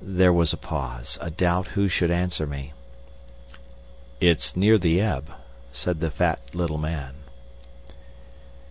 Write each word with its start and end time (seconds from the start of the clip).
There 0.00 0.32
was 0.32 0.54
a 0.54 0.56
pause, 0.56 1.18
a 1.20 1.30
doubt 1.30 1.66
who 1.76 1.86
should 1.86 2.10
answer 2.10 2.46
me. 2.46 2.72
"It's 4.18 4.56
near 4.56 4.78
the 4.78 5.02
ebb," 5.02 5.30
said 5.70 6.00
the 6.00 6.10
fat 6.10 6.40
little 6.54 6.78
man. 6.78 7.12